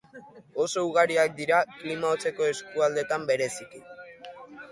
Oso 0.61 0.83
ugariak 0.87 1.35
dira, 1.41 1.59
klima 1.81 2.09
hotzeko 2.15 2.47
eskualdeetan 2.53 3.27
bereziki. 3.33 3.85